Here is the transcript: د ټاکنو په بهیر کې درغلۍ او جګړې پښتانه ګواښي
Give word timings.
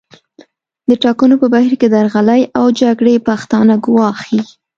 د 0.89 0.91
ټاکنو 1.03 1.35
په 1.41 1.47
بهیر 1.53 1.73
کې 1.81 1.87
درغلۍ 1.95 2.41
او 2.59 2.65
جګړې 2.79 3.23
پښتانه 3.27 3.75
ګواښي 3.85 4.39